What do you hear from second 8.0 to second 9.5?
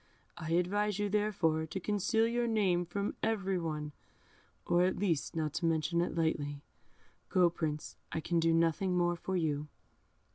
I can do nothing more for